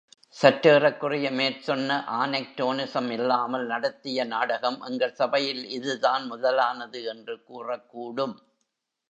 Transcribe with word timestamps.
சற்றேறக்குறைய 0.35 1.27
மேற் 1.31 1.59
சொன்ன 1.59 1.97
ஆநெக்ரோனிசம் 2.19 3.09
இல்லாமல் 3.11 3.65
நடத்திய 3.65 4.25
நாடகம் 4.25 4.79
எங்கள் 4.81 5.13
சபையில் 5.13 5.63
இதுதான் 5.69 6.25
முதலானது 6.25 7.01
என்று 7.03 7.35
கூறக்கூடும். 7.49 8.35